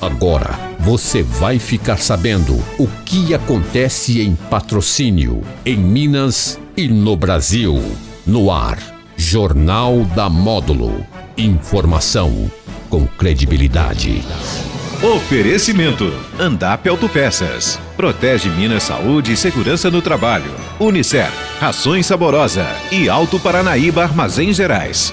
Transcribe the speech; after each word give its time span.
Agora 0.00 0.58
você 0.78 1.22
vai 1.22 1.58
ficar 1.58 1.98
sabendo 1.98 2.54
o 2.78 2.88
que 3.04 3.34
acontece 3.34 4.22
em 4.22 4.34
patrocínio, 4.34 5.42
em 5.64 5.76
Minas 5.76 6.58
e 6.74 6.88
no 6.88 7.16
Brasil. 7.16 7.82
No 8.26 8.50
ar, 8.50 8.78
Jornal 9.14 10.04
da 10.16 10.30
Módulo. 10.30 11.06
Informação 11.36 12.50
com 12.88 13.06
credibilidade. 13.06 14.24
Oferecimento: 15.02 16.10
Andap 16.38 16.88
Autopeças. 16.88 17.78
Protege 17.94 18.48
Minas 18.48 18.84
Saúde 18.84 19.32
e 19.32 19.36
Segurança 19.36 19.90
no 19.90 20.00
Trabalho. 20.00 20.50
Unicef, 20.78 21.30
Rações 21.58 22.06
Saborosa 22.06 22.66
e 22.90 23.06
Alto 23.08 23.38
Paranaíba 23.38 24.02
Armazéns 24.02 24.56
Gerais. 24.56 25.12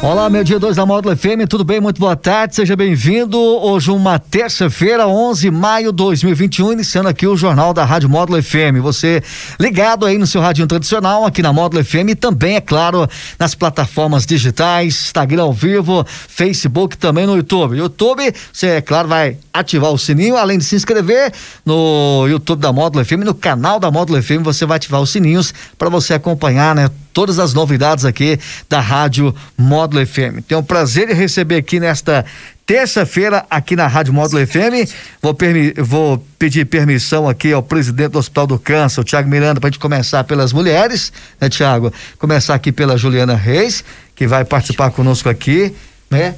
Olá, 0.00 0.30
meu 0.30 0.44
dia 0.44 0.60
2 0.60 0.76
da 0.76 0.86
Módulo 0.86 1.16
FM, 1.16 1.48
tudo 1.50 1.64
bem? 1.64 1.80
Muito 1.80 1.98
boa 1.98 2.14
tarde, 2.14 2.54
seja 2.54 2.76
bem-vindo. 2.76 3.36
Hoje, 3.36 3.90
uma 3.90 4.16
terça-feira, 4.16 5.08
11 5.08 5.40
de 5.40 5.50
maio 5.50 5.90
de 5.90 5.96
2021, 5.96 6.72
iniciando 6.72 7.08
aqui 7.08 7.26
o 7.26 7.36
Jornal 7.36 7.74
da 7.74 7.84
Rádio 7.84 8.08
Módulo 8.08 8.40
FM. 8.40 8.80
Você 8.80 9.20
ligado 9.58 10.06
aí 10.06 10.16
no 10.16 10.26
seu 10.26 10.40
radinho 10.40 10.68
tradicional, 10.68 11.26
aqui 11.26 11.42
na 11.42 11.52
Módulo 11.52 11.84
FM 11.84 12.10
e 12.10 12.14
também, 12.14 12.54
é 12.54 12.60
claro, 12.60 13.08
nas 13.40 13.56
plataformas 13.56 14.24
digitais, 14.24 15.06
Instagram 15.06 15.42
ao 15.42 15.52
vivo, 15.52 16.06
Facebook 16.06 16.96
também 16.96 17.26
no 17.26 17.36
YouTube. 17.36 17.76
YouTube, 17.76 18.32
você, 18.52 18.68
é 18.68 18.80
claro, 18.80 19.08
vai 19.08 19.36
ativar 19.52 19.90
o 19.90 19.98
sininho, 19.98 20.36
além 20.36 20.58
de 20.58 20.64
se 20.64 20.76
inscrever 20.76 21.32
no 21.66 22.24
YouTube 22.28 22.60
da 22.60 22.72
Módulo 22.72 23.04
FM, 23.04 23.24
no 23.24 23.34
canal 23.34 23.80
da 23.80 23.90
Módulo 23.90 24.22
FM, 24.22 24.42
você 24.44 24.64
vai 24.64 24.76
ativar 24.76 25.00
os 25.00 25.10
sininhos 25.10 25.52
para 25.76 25.88
você 25.88 26.14
acompanhar, 26.14 26.72
né? 26.72 26.88
Todas 27.12 27.38
as 27.38 27.54
novidades 27.54 28.04
aqui 28.04 28.38
da 28.68 28.80
Rádio 28.80 29.34
Módulo 29.56 30.06
FM. 30.06 30.42
Tenho 30.46 30.60
o 30.60 30.64
prazer 30.64 31.08
de 31.08 31.14
receber 31.14 31.56
aqui 31.56 31.80
nesta 31.80 32.24
terça-feira 32.68 33.46
aqui 33.50 33.74
na 33.74 33.86
Rádio 33.86 34.12
Módulo 34.12 34.46
FM. 34.46 34.92
Vou, 35.22 35.36
vou, 35.78 36.26
pedir 36.38 36.66
permissão 36.66 37.26
aqui 37.26 37.50
ao 37.52 37.62
presidente 37.62 38.10
do 38.10 38.18
Hospital 38.18 38.46
do 38.46 38.58
Câncer, 38.58 39.00
o 39.00 39.04
Tiago 39.04 39.28
Miranda, 39.28 39.58
para 39.58 39.68
a 39.68 39.70
gente 39.70 39.80
começar 39.80 40.22
pelas 40.24 40.52
mulheres, 40.52 41.10
né, 41.40 41.48
Tiago? 41.48 41.90
Começar 42.18 42.54
aqui 42.54 42.70
pela 42.70 42.98
Juliana 42.98 43.34
Reis, 43.34 43.82
que 44.14 44.26
vai 44.26 44.44
participar 44.44 44.90
conosco 44.90 45.30
aqui, 45.30 45.74
né? 46.10 46.34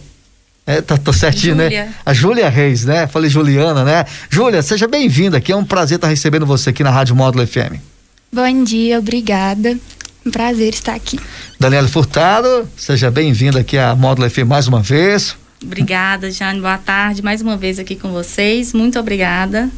É, 0.64 0.80
tá, 0.80 0.96
tá 0.96 1.12
certinho, 1.12 1.56
né? 1.56 1.64
Júlia. 1.64 1.84
né? 1.84 1.94
A 2.06 2.14
Júlia 2.14 2.48
Reis, 2.48 2.84
né? 2.84 3.08
Falei 3.08 3.28
Juliana, 3.28 3.84
né? 3.84 4.04
Júlia, 4.30 4.62
seja 4.62 4.86
bem-vinda 4.86 5.38
aqui. 5.38 5.50
É 5.50 5.56
um 5.56 5.64
prazer 5.64 5.96
estar 5.96 6.06
recebendo 6.06 6.46
você 6.46 6.70
aqui 6.70 6.84
na 6.84 6.90
Rádio 6.90 7.16
Módulo 7.16 7.44
FM. 7.44 7.74
Bom 8.32 8.62
dia, 8.62 9.00
obrigada. 9.00 9.76
Um 10.24 10.30
prazer 10.30 10.74
estar 10.74 10.94
aqui. 10.94 11.18
Daniela 11.58 11.88
Furtado, 11.88 12.68
seja 12.76 13.10
bem-vinda 13.10 13.60
aqui 13.60 13.78
à 13.78 13.94
Módulo 13.94 14.28
FM 14.28 14.46
mais 14.46 14.68
uma 14.68 14.80
vez. 14.80 15.36
Obrada, 15.62 16.30
Jane. 16.30 16.60
Boa 16.60 16.78
tarde. 16.78 17.22
Mais 17.22 17.42
uma 17.42 17.56
vez 17.56 17.78
aqui 17.78 17.94
com 17.94 18.10
vocês. 18.10 18.72
Muito 18.72 18.98
obrigada. 18.98 19.68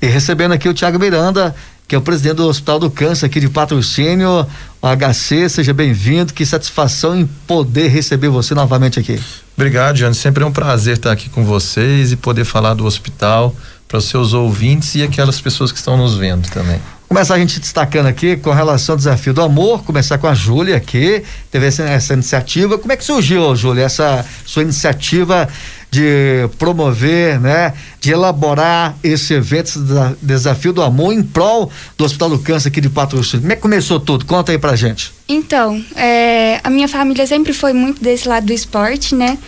E 0.00 0.06
recebendo 0.06 0.52
aqui 0.52 0.68
o 0.68 0.74
Tiago 0.74 0.98
Miranda, 0.98 1.54
que 1.88 1.94
é 1.94 1.98
o 1.98 2.02
presidente 2.02 2.36
do 2.36 2.46
Hospital 2.46 2.78
do 2.78 2.90
Câncer 2.90 3.26
aqui 3.26 3.40
de 3.40 3.48
patrocínio, 3.48 4.46
o 4.80 4.86
HC, 4.86 5.48
seja 5.48 5.72
bem-vindo, 5.72 6.32
que 6.32 6.46
satisfação 6.46 7.18
em 7.18 7.26
poder 7.46 7.88
receber 7.88 8.28
você 8.28 8.54
novamente 8.54 9.00
aqui. 9.00 9.20
Obrigado, 9.56 9.96
Jane, 9.96 10.14
sempre 10.14 10.44
é 10.44 10.46
um 10.46 10.52
prazer 10.52 10.96
estar 10.96 11.12
aqui 11.12 11.28
com 11.28 11.44
vocês 11.44 12.12
e 12.12 12.16
poder 12.16 12.44
falar 12.44 12.74
do 12.74 12.84
hospital 12.84 13.54
para 13.88 13.98
os 13.98 14.04
seus 14.04 14.32
ouvintes 14.32 14.94
e 14.94 15.02
aquelas 15.02 15.40
pessoas 15.40 15.72
que 15.72 15.78
estão 15.78 15.96
nos 15.96 16.16
vendo 16.16 16.48
também. 16.50 16.80
Começar 17.14 17.34
a 17.34 17.38
gente 17.38 17.60
destacando 17.60 18.06
aqui 18.06 18.36
com 18.36 18.50
relação 18.50 18.94
ao 18.94 18.96
desafio 18.96 19.32
do 19.32 19.40
amor, 19.40 19.84
começar 19.84 20.18
com 20.18 20.26
a 20.26 20.34
Júlia 20.34 20.76
aqui, 20.76 21.22
teve 21.48 21.64
essa, 21.64 21.84
essa 21.84 22.12
iniciativa. 22.12 22.76
Como 22.76 22.92
é 22.92 22.96
que 22.96 23.04
surgiu, 23.04 23.54
Júlia, 23.54 23.84
essa 23.84 24.26
sua 24.44 24.64
iniciativa 24.64 25.48
de 25.92 26.48
promover, 26.58 27.38
né, 27.38 27.72
de 28.00 28.10
elaborar 28.10 28.96
esse 29.00 29.32
evento, 29.32 29.66
esse 29.66 29.78
desafio 30.20 30.72
do 30.72 30.82
amor 30.82 31.12
em 31.12 31.22
prol 31.22 31.70
do 31.96 32.04
Hospital 32.04 32.30
do 32.30 32.38
Câncer 32.40 32.66
aqui 32.66 32.80
de 32.80 32.90
Patrocínio. 32.90 33.42
Como 33.42 33.52
é 33.52 33.54
que 33.54 33.62
começou 33.62 34.00
tudo? 34.00 34.24
Conta 34.24 34.50
aí 34.50 34.58
pra 34.58 34.74
gente. 34.74 35.12
Então, 35.28 35.80
é, 35.94 36.58
a 36.64 36.68
minha 36.68 36.88
família 36.88 37.24
sempre 37.28 37.52
foi 37.52 37.72
muito 37.72 38.02
desse 38.02 38.26
lado 38.26 38.46
do 38.46 38.52
esporte, 38.52 39.14
né? 39.14 39.38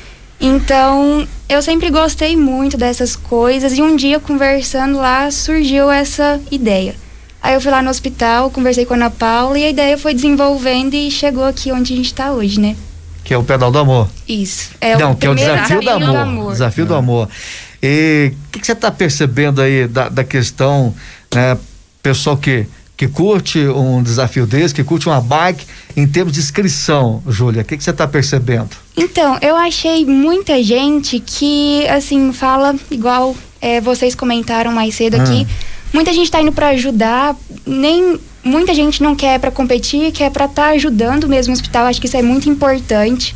Então, 0.41 1.27
eu 1.49 1.61
sempre 1.61 1.91
gostei 1.91 2.37
muito 2.37 2.77
dessas 2.77 3.17
coisas 3.17 3.77
e 3.77 3.83
um 3.83 3.97
dia 3.97 4.21
conversando 4.21 4.99
lá 4.99 5.29
surgiu 5.33 5.91
essa 5.91 6.41
ideia. 6.49 6.95
Aí 7.47 7.55
eu 7.55 7.61
fui 7.61 7.71
lá 7.71 7.81
no 7.81 7.89
hospital, 7.89 8.51
conversei 8.51 8.85
com 8.85 8.95
a 8.95 8.97
Ana 8.97 9.09
Paula 9.09 9.57
e 9.57 9.65
a 9.65 9.71
ideia 9.71 9.97
foi 9.97 10.13
desenvolvendo 10.13 10.95
e 10.95 11.09
chegou 11.13 11.45
aqui 11.45 11.71
onde 11.71 11.93
a 11.93 11.97
gente 11.97 12.07
está 12.07 12.33
hoje, 12.33 12.59
né? 12.59 12.75
Que 13.23 13.33
é 13.33 13.39
o 13.39 13.45
pedal 13.45 13.71
do 13.71 13.79
amor. 13.79 14.09
Isso. 14.27 14.71
É 14.81 14.97
Não, 14.97 15.13
o 15.13 15.17
que 15.17 15.29
é 15.29 15.31
o 15.31 15.35
desafio, 15.37 15.81
do 15.81 15.91
amor. 15.91 16.11
Do 16.11 16.17
amor. 16.17 16.53
Desafio 16.53 16.83
é. 16.83 16.87
do 16.89 16.95
amor. 16.97 17.29
E 17.81 18.33
o 18.49 18.51
que, 18.51 18.59
que, 18.59 18.67
você 18.67 18.73
está 18.73 18.91
percebendo 18.91 19.63
aí 19.63 19.87
da, 19.87 20.09
da 20.09 20.25
questão, 20.25 20.93
né, 21.33 21.57
pessoal 22.03 22.37
que 22.37 22.67
que 22.97 23.07
curte 23.07 23.59
um 23.59 24.03
desafio 24.03 24.47
desse, 24.47 24.75
que 24.75 24.83
curte 24.83 25.07
uma 25.07 25.21
bike, 25.21 25.67
em 25.95 26.09
termos 26.09 26.33
de 26.33 26.41
inscrição, 26.41 27.23
Júlia, 27.29 27.61
o 27.61 27.65
que, 27.65 27.77
que 27.77 27.85
você 27.85 27.91
está 27.91 28.09
percebendo? 28.09 28.71
Então, 28.97 29.39
eu 29.43 29.55
achei 29.55 30.07
muita 30.07 30.63
gente 30.63 31.21
que, 31.21 31.87
assim, 31.89 32.33
fala 32.33 32.75
igual 32.91 33.37
é, 33.61 33.83
vocês 33.83 34.15
comentaram 34.15 34.73
mais 34.73 34.95
cedo 34.95 35.17
aqui. 35.17 35.47
Muita 35.97 36.13
gente 36.13 36.25
está 36.25 36.43
indo 36.43 36.53
para 36.53 36.69
ajudar, 36.69 37.35
nem 37.67 38.21
muita 38.45 38.75
gente 38.75 39.03
não 39.03 39.17
quer 39.17 39.41
para 39.41 39.51
competir, 39.51 40.13
quer 40.13 40.31
para 40.31 40.45
estar 40.45 40.65
tá 40.65 40.69
ajudando 40.73 41.27
mesmo 41.27 41.55
o 41.55 41.57
hospital. 41.57 41.87
Acho 41.87 41.99
que 41.99 42.07
isso 42.07 42.19
é 42.19 42.21
muito 42.21 42.51
importante, 42.51 43.35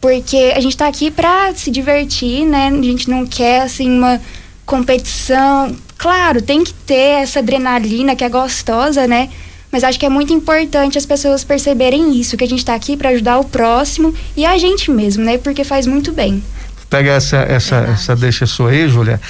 porque 0.00 0.52
a 0.56 0.58
gente 0.58 0.72
está 0.72 0.88
aqui 0.88 1.08
para 1.08 1.54
se 1.54 1.70
divertir, 1.70 2.44
né? 2.46 2.66
A 2.66 2.82
gente 2.82 3.08
não 3.08 3.24
quer 3.24 3.62
assim 3.62 3.88
uma 3.88 4.20
competição. 4.66 5.72
Claro, 5.96 6.42
tem 6.42 6.64
que 6.64 6.74
ter 6.74 7.22
essa 7.22 7.38
adrenalina 7.38 8.16
que 8.16 8.24
é 8.24 8.28
gostosa, 8.28 9.06
né? 9.06 9.30
Mas 9.70 9.84
acho 9.84 9.96
que 9.96 10.04
é 10.04 10.08
muito 10.08 10.32
importante 10.32 10.98
as 10.98 11.06
pessoas 11.06 11.44
perceberem 11.44 12.18
isso, 12.18 12.36
que 12.36 12.42
a 12.42 12.48
gente 12.48 12.58
está 12.58 12.74
aqui 12.74 12.96
para 12.96 13.10
ajudar 13.10 13.38
o 13.38 13.44
próximo 13.44 14.12
e 14.36 14.44
a 14.44 14.58
gente 14.58 14.90
mesmo, 14.90 15.22
né? 15.22 15.38
Porque 15.38 15.62
faz 15.62 15.86
muito 15.86 16.10
bem. 16.10 16.42
Pega 16.90 17.12
essa 17.12 17.36
essa 17.36 17.76
essa 17.76 18.16
deixa 18.16 18.46
sua 18.46 18.70
aí, 18.70 18.88
Júlia 18.88 19.20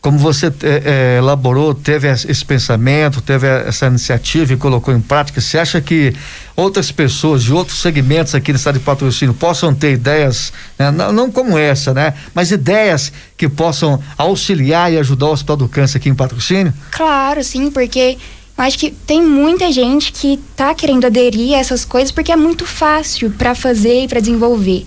como 0.00 0.18
você 0.18 0.46
é, 0.62 1.18
elaborou, 1.18 1.74
teve 1.74 2.08
esse 2.08 2.44
pensamento, 2.44 3.20
teve 3.20 3.46
essa 3.46 3.86
iniciativa 3.86 4.54
e 4.54 4.56
colocou 4.56 4.94
em 4.94 5.00
prática, 5.00 5.40
você 5.40 5.58
acha 5.58 5.78
que 5.80 6.14
outras 6.56 6.90
pessoas 6.90 7.42
de 7.42 7.52
outros 7.52 7.82
segmentos 7.82 8.34
aqui 8.34 8.50
do 8.50 8.56
estado 8.56 8.78
de 8.78 8.84
patrocínio 8.84 9.34
possam 9.34 9.74
ter 9.74 9.92
ideias, 9.92 10.54
né? 10.78 10.90
não, 10.90 11.12
não, 11.12 11.30
como 11.30 11.58
essa, 11.58 11.92
né? 11.92 12.14
Mas 12.34 12.50
ideias 12.50 13.12
que 13.36 13.46
possam 13.46 14.02
auxiliar 14.16 14.90
e 14.90 14.98
ajudar 14.98 15.26
o 15.26 15.32
Hospital 15.32 15.56
do 15.56 15.68
Câncer 15.68 15.98
aqui 15.98 16.08
em 16.08 16.14
patrocínio? 16.14 16.72
Claro, 16.92 17.44
sim, 17.44 17.70
porque 17.70 18.16
acho 18.56 18.78
que 18.78 18.90
tem 18.90 19.22
muita 19.22 19.70
gente 19.70 20.12
que 20.12 20.40
está 20.50 20.74
querendo 20.74 21.06
aderir 21.06 21.54
a 21.54 21.58
essas 21.58 21.84
coisas 21.84 22.10
porque 22.10 22.32
é 22.32 22.36
muito 22.36 22.64
fácil 22.64 23.30
para 23.32 23.54
fazer 23.54 24.04
e 24.04 24.08
para 24.08 24.20
desenvolver. 24.20 24.86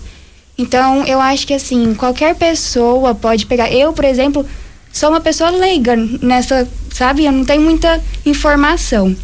Então, 0.58 1.04
eu 1.04 1.20
acho 1.20 1.46
que 1.46 1.54
assim, 1.54 1.94
qualquer 1.94 2.34
pessoa 2.34 3.14
pode 3.14 3.46
pegar. 3.46 3.72
Eu, 3.72 3.92
por 3.92 4.04
exemplo, 4.04 4.46
sou 4.94 5.10
uma 5.10 5.20
pessoa 5.20 5.50
leiga 5.50 5.96
nessa, 6.22 6.66
sabe? 6.94 7.26
Eu 7.26 7.32
não 7.32 7.44
tenho 7.44 7.60
muita 7.60 8.00
informação. 8.24 9.14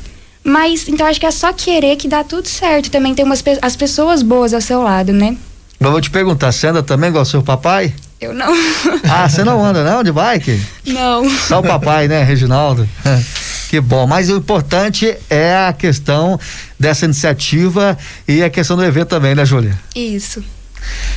Mas, 0.42 0.88
então 0.88 1.06
acho 1.06 1.20
que 1.20 1.26
é 1.26 1.30
só 1.30 1.52
querer 1.52 1.96
que 1.96 2.08
dá 2.08 2.24
tudo 2.24 2.48
certo. 2.48 2.90
Também 2.90 3.14
tem 3.14 3.24
umas 3.24 3.42
as 3.62 3.76
pessoas 3.76 4.22
boas 4.22 4.52
ao 4.52 4.60
seu 4.60 4.82
lado, 4.82 5.12
né? 5.12 5.36
Mas 5.78 5.90
vou 5.90 6.00
te 6.00 6.10
perguntar, 6.10 6.52
você 6.52 6.66
anda 6.66 6.82
também 6.82 7.08
igual 7.08 7.24
seu 7.24 7.42
papai? 7.42 7.94
Eu 8.20 8.34
não. 8.34 8.52
Ah, 9.08 9.28
você 9.28 9.44
não 9.44 9.64
anda 9.64 9.82
não 9.82 10.02
de 10.02 10.12
bike? 10.12 10.60
Não. 10.86 11.28
Só 11.30 11.60
o 11.60 11.62
papai, 11.62 12.08
né, 12.08 12.22
Reginaldo? 12.22 12.86
Que 13.70 13.80
bom, 13.80 14.04
mas 14.04 14.28
o 14.28 14.36
importante 14.36 15.16
é 15.30 15.54
a 15.54 15.72
questão 15.72 16.40
dessa 16.76 17.04
iniciativa 17.04 17.96
e 18.26 18.42
a 18.42 18.50
questão 18.50 18.76
do 18.76 18.82
evento 18.82 19.10
também, 19.10 19.32
né, 19.32 19.44
Júlia? 19.44 19.78
Isso. 19.94 20.42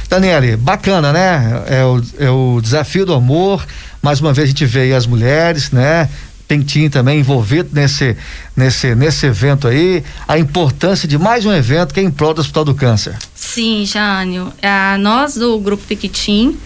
Daniele, 0.08 0.56
bacana, 0.56 1.12
né? 1.12 1.64
É 1.66 1.84
o, 1.84 2.02
é 2.20 2.30
o 2.30 2.60
desafio 2.62 3.08
do 3.08 3.14
amor. 3.16 3.66
Mais 4.04 4.20
uma 4.20 4.34
vez 4.34 4.44
a 4.44 4.52
gente 4.52 4.66
vê 4.66 4.82
aí 4.82 4.94
as 4.94 5.08
mulheres, 5.08 5.72
né? 5.72 6.10
Pentinho 6.46 6.90
também 6.90 7.22
envolvido 7.22 7.70
nesse, 7.72 8.18
nesse, 8.54 8.94
nesse 8.94 9.26
evento 9.28 9.66
aí, 9.66 10.04
a 10.28 10.38
importância 10.38 11.08
de 11.08 11.18
mais 11.18 11.46
um 11.46 11.54
evento 11.54 11.94
que 11.94 12.02
é 12.02 12.04
em 12.04 12.12
prol 12.12 12.34
do 12.34 12.42
Hospital 12.42 12.66
do 12.66 12.76
Câncer. 12.76 13.18
Sim, 13.34 13.86
Jânio. 13.86 14.52
É, 14.62 14.98
nós 14.98 15.36
do 15.36 15.58
Grupo 15.58 15.86
Piquitim 15.88 16.58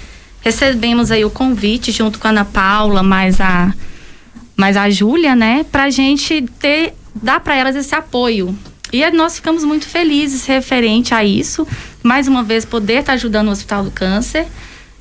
recebemos 0.42 1.12
aí 1.12 1.24
o 1.24 1.30
convite 1.30 1.92
junto 1.92 2.18
com 2.18 2.26
a 2.26 2.32
Ana 2.32 2.44
Paula, 2.44 3.04
mais 3.04 3.40
a, 3.40 3.72
mais 4.56 4.76
a 4.76 4.90
Júlia, 4.90 5.36
né? 5.36 5.64
Pra 5.72 5.92
gente 5.92 6.42
ter, 6.60 6.96
dar 7.14 7.40
para 7.40 7.56
elas 7.56 7.76
esse 7.76 7.94
apoio. 7.94 8.58
E 8.92 9.08
nós 9.12 9.36
ficamos 9.36 9.64
muito 9.64 9.86
felizes 9.86 10.48
referente 10.48 11.14
a 11.14 11.24
isso. 11.24 11.68
Mais 12.02 12.28
uma 12.28 12.42
vez, 12.42 12.66
poder 12.66 12.94
estar 12.94 13.12
tá 13.12 13.14
ajudando 13.14 13.50
o 13.50 13.52
Hospital 13.52 13.84
do 13.84 13.92
Câncer 13.92 14.48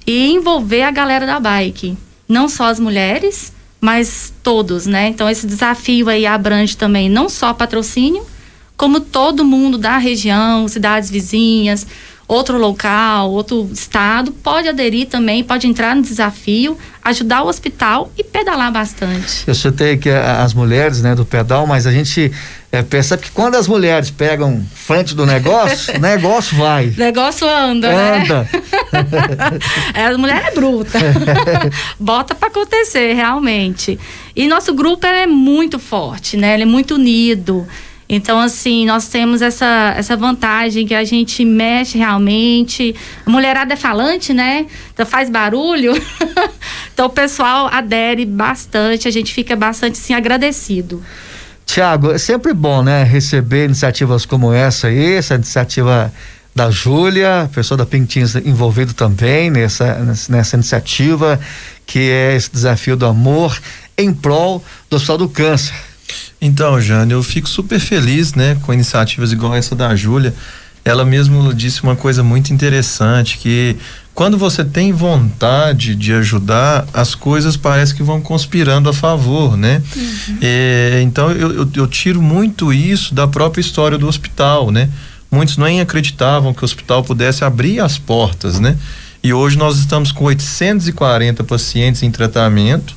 e 0.07 0.33
envolver 0.33 0.83
a 0.83 0.91
galera 0.91 1.25
da 1.25 1.41
bike 1.41 1.97
não 2.29 2.49
só 2.49 2.67
as 2.67 2.81
mulheres, 2.81 3.53
mas 3.81 4.33
todos, 4.43 4.87
né? 4.87 5.09
Então 5.09 5.29
esse 5.29 5.47
desafio 5.47 6.09
aí 6.09 6.27
abrange 6.27 6.77
também 6.77 7.09
não 7.09 7.29
só 7.29 7.53
patrocínio, 7.53 8.25
como 8.77 9.01
todo 9.01 9.45
mundo 9.45 9.79
da 9.79 9.97
região, 9.97 10.69
cidades 10.69 11.11
vizinhas, 11.11 11.87
outro 12.29 12.59
local, 12.59 13.31
outro 13.31 13.69
estado, 13.73 14.33
pode 14.33 14.69
aderir 14.69 15.07
também, 15.07 15.45
pode 15.45 15.67
entrar 15.67 15.95
no 15.95 16.03
desafio, 16.03 16.77
ajudar 17.03 17.43
o 17.43 17.47
hospital 17.49 18.11
e 18.19 18.25
pedalar 18.25 18.73
bastante. 18.73 19.45
Eu 19.47 19.55
citei 19.55 19.93
aqui 19.93 20.11
as 20.11 20.53
mulheres, 20.53 21.03
né, 21.03 21.15
do 21.15 21.25
pedal, 21.25 21.67
mas 21.67 21.87
a 21.87 21.93
gente 21.93 22.33
é, 22.73 22.83
percebe 22.83 23.23
que 23.23 23.31
quando 23.31 23.55
as 23.55 23.69
mulheres 23.69 24.11
pegam 24.11 24.65
frente 24.75 25.15
do 25.15 25.25
negócio, 25.25 25.95
o 25.95 25.99
negócio 26.01 26.57
vai. 26.57 26.89
O 26.89 26.99
negócio 26.99 27.49
anda, 27.49 27.89
anda. 27.89 28.43
né? 28.43 28.63
é, 29.95 30.07
a 30.07 30.19
mulher 30.19 30.47
é 30.47 30.55
bruta. 30.55 30.99
Bota 31.99 32.35
para 32.35 32.49
acontecer, 32.49 33.13
realmente. 33.15 33.99
E 34.35 34.47
nosso 34.47 34.75
grupo 34.75 35.07
é 35.07 35.27
muito 35.27 35.79
forte, 35.79 36.37
né? 36.37 36.55
Ele 36.55 36.63
é 36.65 36.67
muito 36.67 36.95
unido. 36.95 37.67
Então, 38.09 38.39
assim, 38.39 38.87
nós 38.87 39.09
temos 39.09 39.43
essa, 39.43 39.95
essa 39.97 40.17
vantagem 40.17 40.87
que 40.87 40.95
a 40.95 41.05
gente 41.05 41.45
mexe 41.45 41.99
realmente. 41.99 42.95
A 43.25 43.31
mulherada 43.31 43.75
é 43.75 43.77
falante, 43.77 44.33
né? 44.33 44.67
Então 44.93 45.05
faz 45.05 45.29
barulho. 45.29 45.93
então 46.95 47.07
o 47.07 47.11
pessoal 47.11 47.69
adere 47.73 48.25
bastante, 48.25 49.09
a 49.09 49.11
gente 49.11 49.35
fica 49.35 49.57
bastante 49.57 49.99
assim, 49.99 50.15
agradecido. 50.15 51.03
Tiago, 51.67 52.13
é 52.13 52.19
sempre 52.19 52.55
bom, 52.55 52.81
né? 52.81 53.03
Receber 53.03 53.65
iniciativas 53.65 54.25
como 54.25 54.53
essa 54.53 54.87
aí, 54.87 55.15
essa 55.15 55.35
iniciativa 55.35 56.13
da 56.57 56.71
Júlia, 56.71 57.51
pessoa 57.53 57.77
da 57.77 57.85
Pintins 57.85 58.35
envolvido 58.35 58.95
também 58.95 59.51
nessa, 59.51 59.99
nessa 60.31 60.57
iniciativa, 60.57 61.39
que 61.87 61.99
é 61.99 62.35
esse 62.35 62.51
desafio 62.51 62.97
do 62.97 63.05
amor 63.05 63.61
em 63.97 64.11
prol 64.11 64.65
do 64.89 64.97
Hospital 64.97 65.19
do 65.19 65.29
Câncer. 65.29 65.75
Então, 66.41 66.81
Jane, 66.81 67.13
eu 67.13 67.23
fico 67.23 67.47
super 67.47 67.79
feliz, 67.79 68.33
né, 68.33 68.57
com 68.63 68.73
iniciativas 68.73 69.33
igual 69.33 69.55
essa 69.55 69.77
da 69.77 69.95
Júlia. 69.95 70.33
Ela 70.83 71.05
mesmo 71.05 71.53
disse 71.53 71.83
uma 71.83 71.95
coisa 71.95 72.23
muito 72.23 72.55
interessante, 72.55 73.37
que 73.37 73.77
quando 74.15 74.39
você 74.39 74.65
tem 74.65 74.93
vontade 74.93 75.95
de 75.95 76.15
ajudar, 76.15 76.87
as 76.95 77.15
coisas 77.15 77.55
parece 77.55 77.95
que 77.95 78.03
vão 78.03 78.19
conspirando 78.23 78.89
a 78.89 78.95
favor, 78.95 79.59
né? 79.59 79.83
Uhum. 79.95 80.39
É, 80.41 81.01
então 81.03 81.31
eu, 81.33 81.53
eu, 81.53 81.69
eu, 81.75 81.87
tiro 81.87 82.23
muito 82.23 82.73
isso 82.73 83.15
da 83.15 83.27
própria 83.27 83.61
história 83.61 83.99
do 83.99 84.09
hospital, 84.09 84.71
né? 84.71 84.89
Muitos 85.31 85.57
nem 85.57 85.81
acreditavam 85.81 86.55
que 86.55 86.63
o 86.63 86.65
hospital 86.65 87.03
pudesse 87.03 87.45
abrir 87.45 87.81
as 87.81 87.99
portas, 87.99 88.61
né? 88.61 88.77
E 89.23 89.33
hoje 89.33 89.59
nós 89.59 89.79
estamos 89.79 90.13
com 90.13 90.25
840 90.25 91.43
pacientes 91.45 92.03
em 92.03 92.11
tratamento, 92.11 92.95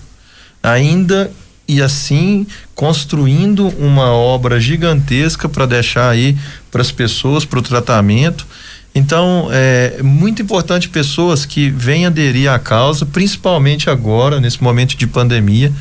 ainda 0.62 1.32
e 1.68 1.82
assim 1.82 2.48
construindo 2.74 3.68
uma 3.78 4.12
obra 4.12 4.60
gigantesca 4.60 5.48
para 5.48 5.66
deixar 5.66 6.10
aí 6.10 6.36
para 6.72 6.82
as 6.82 6.92
pessoas 6.92 7.46
para 7.46 7.60
o 7.60 7.62
tratamento. 7.62 8.46
Então, 8.94 9.48
é 9.52 10.02
muito 10.02 10.42
importante 10.42 10.90
pessoas 10.90 11.46
que 11.46 11.70
venham 11.70 12.08
aderir 12.08 12.52
à 12.52 12.58
causa, 12.58 13.06
principalmente 13.06 13.90
agora, 13.90 14.40
nesse 14.40 14.64
momento 14.64 14.98
de 14.98 15.06
pandemia, 15.06 15.72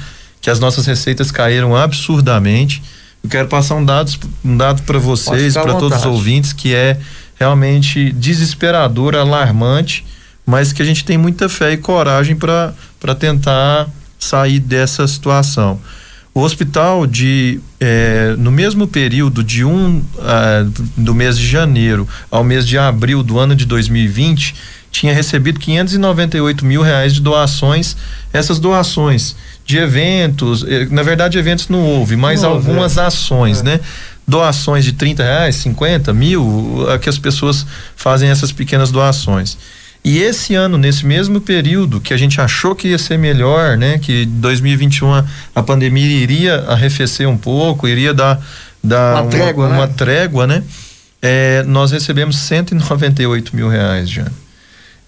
que 0.41 0.51
as 0.51 0.61
nossas 0.61 0.85
receitas 0.87 1.31
caíram 1.31 1.75
absurdamente. 1.75 2.83
Eu 3.23 3.31
quero 3.31 3.49
passar 3.49 3.75
um, 3.75 3.85
dados, 3.85 4.19
um 4.45 4.57
dado 4.57 4.83
para 4.83 4.99
vocês, 4.99 5.55
para 5.55 5.75
todos 5.75 5.99
os 5.99 6.07
ouvintes, 6.07 6.53
que 6.53 6.75
é 6.75 6.99
realmente 7.39 8.13
desesperador, 8.13 9.15
alarmante, 9.15 10.05
mas 10.47 10.73
que 10.73 10.83
a 10.83 10.85
gente 10.85 11.05
tem 11.05 11.19
muita 11.19 11.49
fé 11.49 11.73
e 11.73 11.77
coragem 11.77 12.37
para 12.37 13.15
tentar 13.19 13.89
sair 14.19 14.59
dessa 14.59 15.07
situação. 15.07 15.81
O 16.39 16.43
hospital 16.43 17.05
de 17.05 17.59
é, 17.81 18.37
no 18.39 18.53
mesmo 18.53 18.87
período 18.87 19.43
de 19.43 19.65
um 19.65 19.99
uh, 19.99 20.73
do 20.97 21.13
mês 21.13 21.37
de 21.37 21.45
janeiro 21.45 22.07
ao 22.31 22.45
mês 22.45 22.65
de 22.65 22.79
abril 22.79 23.25
do 23.25 23.41
ano 23.41 23.57
de 23.57 23.67
2020 23.67 24.55
tinha 24.93 25.13
recebido 25.13 25.59
598 25.59 26.65
mil 26.65 26.81
reais 26.81 27.13
de 27.13 27.21
doações. 27.21 27.97
Essas 28.33 28.61
doações 28.61 29.35
de 29.67 29.79
eventos, 29.79 30.65
eh, 30.69 30.87
na 30.93 31.03
verdade 31.03 31.37
eventos 31.37 31.67
não 31.69 31.83
houve, 31.83 32.15
mas 32.15 32.43
não 32.43 32.51
algumas 32.51 32.97
houve. 32.97 33.09
ações, 33.09 33.59
é. 33.59 33.65
né? 33.65 33.81
Doações 34.25 34.85
de 34.85 34.93
30 34.93 35.25
reais, 35.25 35.57
50 35.57 36.15
mil, 36.15 36.87
que 37.03 37.09
as 37.09 37.19
pessoas 37.19 37.67
fazem 37.97 38.31
essas 38.31 38.53
pequenas 38.53 38.93
doações. 38.93 39.59
E 40.05 40.19
esse 40.19 40.55
ano, 40.55 40.79
nesse 40.79 41.05
mesmo 41.05 41.41
período 41.41 42.01
que 42.01 42.15
a 42.15 42.17
gente 42.17 42.41
achou 42.41 42.75
que 42.75 42.89
ia 42.89 42.99
ser 42.99 43.19
melhor, 43.19 43.77
né? 43.77 43.99
Que 43.99 44.25
2021 44.27 45.25
a 45.55 45.63
pandemia 45.63 46.07
iria 46.07 46.61
arrefecer 46.69 47.29
um 47.29 47.37
pouco, 47.37 47.87
iria 47.87 48.15
dar, 48.15 48.41
dar 48.83 49.23
uma, 49.23 49.31
trégua, 49.31 49.67
uma, 49.67 49.73
né? 49.73 49.79
Uma 49.79 49.89
trégua, 49.89 50.47
né? 50.47 50.63
É, 51.21 51.63
nós 51.65 51.91
recebemos 51.91 52.39
198 52.39 53.55
mil 53.55 53.69
reais 53.69 54.09
já. 54.09 54.27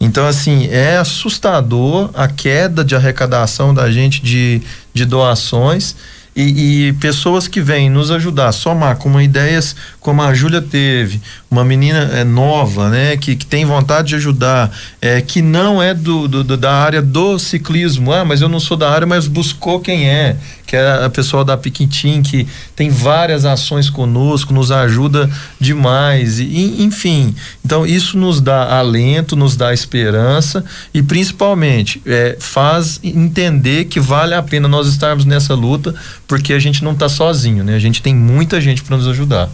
Então, 0.01 0.27
assim, 0.27 0.67
é 0.71 0.97
assustador 0.97 2.11
a 2.15 2.27
queda 2.27 2.83
de 2.83 2.97
arrecadação 2.97 3.75
da 3.75 3.91
gente 3.91 4.23
de, 4.23 4.63
de 4.95 5.05
doações 5.05 5.95
e, 6.35 6.89
e, 6.89 6.93
pessoas 6.95 7.49
que 7.49 7.61
vêm 7.61 7.91
nos 7.91 8.11
ajudar, 8.11 8.53
somar 8.53 8.97
com 8.97 9.21
ideias 9.21 9.75
como 9.99 10.23
a 10.23 10.33
Júlia 10.33 10.63
teve, 10.63 11.21
uma 11.51 11.65
menina 11.65 12.11
é, 12.13 12.25
nova, 12.25 12.89
né, 12.89 13.17
que, 13.17 13.35
que 13.35 13.45
tem 13.45 13.65
vontade 13.65 14.09
de 14.09 14.15
ajudar, 14.15 14.71
é, 15.03 15.21
que 15.21 15.43
não 15.43 15.83
é 15.83 15.93
do, 15.93 16.29
do, 16.29 16.57
da 16.57 16.73
área 16.73 17.03
do 17.03 17.39
ciclismo, 17.39 18.13
ah, 18.13 18.25
mas 18.25 18.41
eu 18.41 18.49
não 18.49 18.61
sou 18.61 18.77
da 18.77 18.91
área, 18.91 19.07
mas 19.07 19.27
buscou 19.27 19.81
quem 19.81 20.09
é, 20.09 20.37
que 20.71 20.77
é 20.77 21.05
a 21.05 21.11
pessoa 21.11 21.45
da 21.45 21.57
Piquintim, 21.57 22.23
que 22.23 22.47
tem 22.77 22.91
várias 22.91 23.45
ações 23.45 23.91
conosco, 23.91 24.55
nos 24.55 24.71
ajuda 24.71 25.29
demais, 25.59 26.39
e, 26.39 26.81
enfim. 26.85 27.35
Então, 27.65 27.85
isso 27.85 28.17
nos 28.17 28.41
dá 28.41 28.79
alento, 28.79 29.35
nos 29.35 29.57
dá 29.57 29.75
esperança 29.75 30.65
e, 30.95 31.03
principalmente, 31.03 32.01
é, 32.07 32.37
faz 32.39 33.01
entender 33.03 33.87
que 33.87 33.99
vale 33.99 34.33
a 34.33 34.41
pena 34.45 34.69
nós 34.69 34.87
estarmos 34.87 35.25
nessa 35.25 35.55
luta, 35.55 35.93
porque 36.29 36.53
a 36.53 36.61
gente 36.61 36.85
não 36.85 36.93
está 36.93 37.09
sozinho, 37.09 37.65
né? 37.65 37.75
A 37.75 37.81
gente 37.81 38.01
tem 38.01 38.15
muita 38.15 38.61
gente 38.61 38.81
para 38.85 38.97
nos 38.97 39.09
ajudar. 39.09 39.51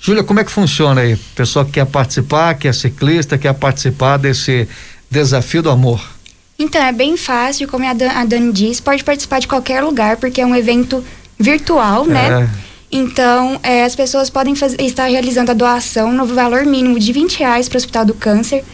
Júlia, 0.00 0.24
como 0.24 0.40
é 0.40 0.44
que 0.44 0.50
funciona 0.50 1.02
aí? 1.02 1.14
Pessoa 1.34 1.66
que 1.66 1.72
quer 1.72 1.84
participar, 1.84 2.54
que 2.54 2.66
é 2.66 2.72
ciclista, 2.72 3.36
quer 3.36 3.52
participar 3.52 4.16
desse 4.16 4.66
desafio 5.10 5.62
do 5.62 5.68
amor? 5.68 6.13
Então, 6.58 6.82
é 6.82 6.92
bem 6.92 7.16
fácil, 7.16 7.66
como 7.68 7.84
a 7.84 8.24
Dani 8.24 8.52
disse, 8.52 8.80
pode 8.80 9.02
participar 9.02 9.40
de 9.40 9.48
qualquer 9.48 9.82
lugar, 9.82 10.16
porque 10.16 10.40
é 10.40 10.46
um 10.46 10.54
evento 10.54 11.04
virtual, 11.38 12.06
né? 12.06 12.42
É. 12.42 12.48
Então, 12.92 13.58
é, 13.62 13.82
as 13.82 13.96
pessoas 13.96 14.30
podem 14.30 14.54
fazer, 14.54 14.80
estar 14.80 15.06
realizando 15.06 15.50
a 15.50 15.54
doação 15.54 16.12
no 16.12 16.24
valor 16.26 16.64
mínimo 16.64 16.98
de 16.98 17.12
20 17.12 17.38
reais 17.40 17.68
para 17.68 17.76
o 17.76 17.78
Hospital 17.78 18.04
do 18.04 18.14
Câncer 18.14 18.64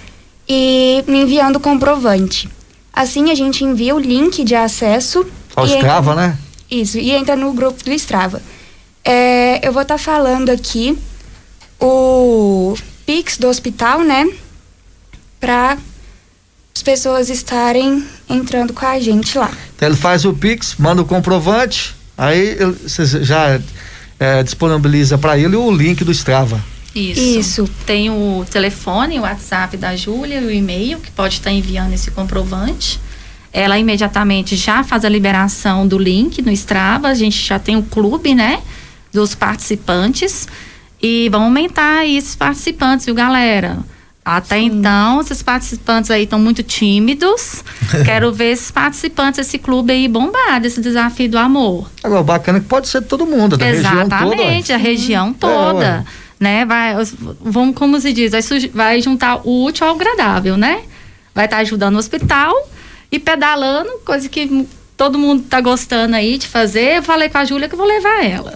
e 0.47 1.03
me 1.07 1.23
enviando 1.23 1.57
o 1.57 1.61
comprovante. 1.61 2.47
Assim, 2.93 3.31
a 3.31 3.35
gente 3.35 3.65
envia 3.65 3.95
o 3.95 3.99
link 3.99 4.45
de 4.45 4.55
acesso. 4.55 5.25
Ao 5.57 5.65
Strava, 5.65 6.11
entra, 6.13 6.27
né? 6.27 6.39
Isso, 6.71 6.99
e 6.99 7.13
entra 7.13 7.35
no 7.35 7.51
grupo 7.55 7.83
do 7.83 7.93
Strava. 7.93 8.43
É, 9.03 9.67
eu 9.67 9.73
vou 9.73 9.83
estar 9.83 9.95
tá 9.95 9.99
falando 9.99 10.51
aqui 10.51 10.99
o 11.81 12.75
Pix 13.07 13.39
do 13.39 13.49
hospital, 13.49 14.01
né? 14.01 14.31
Para 15.41 15.79
as 16.81 16.83
pessoas 16.83 17.29
estarem 17.29 18.03
entrando 18.27 18.73
com 18.73 18.87
a 18.87 18.99
gente 18.99 19.37
lá. 19.37 19.51
Então 19.77 19.87
ele 19.87 19.97
faz 19.97 20.25
o 20.25 20.33
Pix, 20.33 20.77
manda 20.79 21.03
o 21.03 21.05
comprovante, 21.05 21.95
aí 22.17 22.57
você 22.83 23.05
já 23.23 23.61
é, 24.19 24.43
disponibiliza 24.43 25.19
para 25.19 25.39
ele 25.39 25.57
o 25.57 25.71
link 25.71 26.03
do 26.03 26.11
Strava. 26.11 26.59
Isso. 26.95 27.21
Isso. 27.21 27.71
Tem 27.85 28.09
o 28.09 28.47
telefone, 28.51 29.19
o 29.19 29.23
WhatsApp 29.23 29.77
da 29.77 29.95
Júlia, 29.95 30.41
o 30.41 30.51
e-mail, 30.51 30.99
que 31.01 31.11
pode 31.11 31.35
estar 31.35 31.53
enviando 31.53 31.93
esse 31.93 32.11
comprovante. 32.13 32.99
Ela 33.53 33.79
imediatamente 33.79 34.57
já 34.57 34.83
faz 34.83 35.05
a 35.05 35.09
liberação 35.09 35.87
do 35.87 35.99
link 35.99 36.41
no 36.41 36.51
Strava. 36.51 37.09
A 37.09 37.15
gente 37.15 37.47
já 37.47 37.59
tem 37.59 37.77
o 37.77 37.83
clube, 37.83 38.35
né? 38.35 38.63
Dos 39.13 39.35
participantes. 39.35 40.49
E 41.03 41.29
vamos 41.29 41.49
aumentar 41.49 42.07
esses 42.07 42.35
participantes, 42.35 43.05
viu, 43.05 43.15
galera? 43.15 43.79
Até 44.25 44.59
Sim. 44.59 44.67
então, 44.67 45.21
esses 45.21 45.43
participantes 45.43 46.11
aí 46.11 46.25
estão 46.25 46.39
muito 46.39 46.63
tímidos. 46.63 47.65
Quero 48.05 48.33
ver 48.33 48.53
esses 48.53 48.71
participantes 48.71 49.39
desse 49.39 49.59
clube 49.59 49.93
aí 49.93 50.07
bombar 50.07 50.61
desse 50.61 50.81
desafio 50.81 51.29
do 51.31 51.39
amor. 51.39 51.91
Agora, 52.03 52.23
bacana 52.23 52.59
é 52.59 52.61
que 52.61 52.67
pode 52.67 52.89
ser 52.89 53.03
todo 53.03 53.27
mundo, 53.27 53.57
da 53.57 53.69
Exatamente, 53.69 54.03
região 54.03 54.09
toda. 54.09 54.35
Exatamente, 54.35 54.73
a 54.73 54.77
região 54.77 55.33
toda. 55.33 55.87
É, 55.87 56.05
né? 56.39 56.65
Vai, 56.67 56.95
vamos, 57.41 57.75
como 57.75 57.99
se 57.99 58.13
diz, 58.13 58.33
vai, 58.33 58.43
vai 58.73 59.03
juntar 59.03 59.41
o 59.43 59.65
útil 59.65 59.87
ao 59.87 59.95
agradável, 59.95 60.57
né? 60.57 60.83
Vai 61.35 61.47
estar 61.47 61.57
tá 61.57 61.63
ajudando 61.63 61.97
o 61.97 61.99
hospital 61.99 62.55
e 63.11 63.19
pedalando, 63.19 63.91
coisa 64.05 64.29
que 64.29 64.67
todo 65.01 65.19
mundo 65.19 65.45
tá 65.49 65.63
gostando 65.63 66.15
aí 66.15 66.37
de 66.37 66.47
fazer. 66.47 66.99
Eu 66.99 67.03
falei 67.03 67.31
com 67.31 67.39
a 67.39 67.45
Júlia 67.47 67.67
que 67.67 67.75
eu 67.75 67.79
vou 67.79 67.89
levar 67.89 68.23
ela. 68.23 68.53